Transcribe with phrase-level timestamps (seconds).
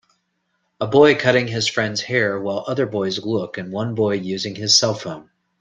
[0.79, 4.73] A boy cutting his friends hair while other boys look and one boy using his
[4.73, 5.29] cellphone.